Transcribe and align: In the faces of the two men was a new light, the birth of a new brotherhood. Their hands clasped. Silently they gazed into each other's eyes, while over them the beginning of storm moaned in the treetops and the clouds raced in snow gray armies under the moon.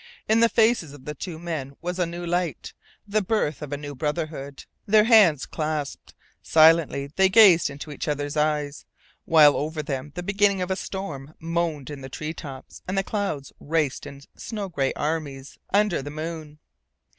In 0.27 0.39
the 0.39 0.49
faces 0.49 0.93
of 0.93 1.05
the 1.05 1.13
two 1.13 1.37
men 1.37 1.75
was 1.79 1.99
a 1.99 2.07
new 2.07 2.25
light, 2.25 2.73
the 3.07 3.21
birth 3.21 3.61
of 3.61 3.71
a 3.71 3.77
new 3.77 3.93
brotherhood. 3.93 4.65
Their 4.87 5.03
hands 5.03 5.45
clasped. 5.45 6.15
Silently 6.41 7.11
they 7.17 7.29
gazed 7.29 7.69
into 7.69 7.91
each 7.91 8.07
other's 8.07 8.35
eyes, 8.35 8.83
while 9.25 9.55
over 9.55 9.83
them 9.83 10.11
the 10.15 10.23
beginning 10.23 10.59
of 10.59 10.75
storm 10.75 11.35
moaned 11.39 11.91
in 11.91 12.01
the 12.01 12.09
treetops 12.09 12.81
and 12.87 12.97
the 12.97 13.03
clouds 13.03 13.53
raced 13.59 14.07
in 14.07 14.23
snow 14.35 14.69
gray 14.69 14.91
armies 14.93 15.59
under 15.71 16.01
the 16.01 16.09
moon. 16.09 16.57